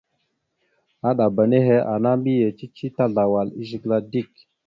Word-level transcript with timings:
Aɗaba 1.09 1.43
nehe 1.51 1.75
ana 1.93 2.09
mbiyez 2.17 2.53
cici 2.57 2.85
tazlawal 2.97 3.47
e 3.59 3.61
zigəla 3.69 3.97
dik. 4.11 4.31